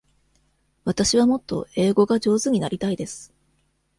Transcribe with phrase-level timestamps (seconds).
[0.83, 3.31] わたしはもっと英語が上手になりたいです。